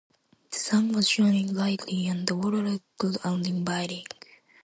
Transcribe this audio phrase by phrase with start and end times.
[0.51, 4.07] The sun was shining brightly, and the water looked cool and inviting.